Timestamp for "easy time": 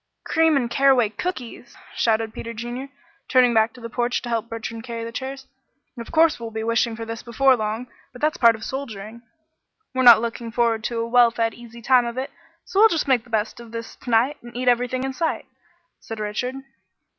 11.53-12.07